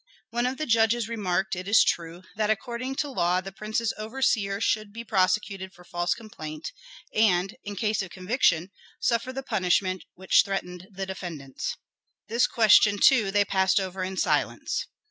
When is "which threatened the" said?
10.15-11.05